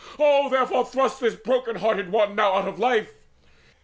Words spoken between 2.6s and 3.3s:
of life!